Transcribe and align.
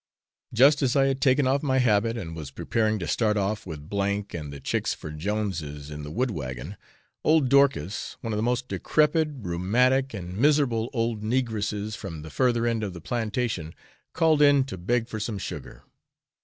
Just 0.51 0.81
as 0.81 0.95
I 0.95 1.05
had 1.05 1.21
taken 1.21 1.45
off 1.45 1.61
my 1.61 1.77
habit 1.77 2.17
and 2.17 2.35
was 2.35 2.49
preparing 2.49 2.97
to 2.97 3.07
start 3.07 3.37
off 3.37 3.67
with 3.67 3.87
M 3.93 4.25
and 4.33 4.51
the 4.51 4.59
chicks 4.59 4.95
for 4.95 5.11
Jones's, 5.11 5.91
in 5.91 6.01
the 6.01 6.09
wood 6.09 6.31
wagon, 6.31 6.75
old 7.23 7.49
Dorcas, 7.49 8.17
one 8.21 8.33
of 8.33 8.37
the 8.37 8.41
most 8.41 8.67
decrepid, 8.67 9.45
rheumatic, 9.45 10.11
and 10.15 10.35
miserable 10.35 10.89
old 10.91 11.21
negresses 11.21 11.95
from 11.95 12.23
the 12.23 12.31
further 12.31 12.65
end 12.65 12.83
of 12.83 12.93
the 12.93 12.99
plantation, 12.99 13.75
called 14.11 14.41
in 14.41 14.63
to 14.63 14.75
beg 14.79 15.07
for 15.07 15.19
some 15.19 15.37
sugar. 15.37 15.83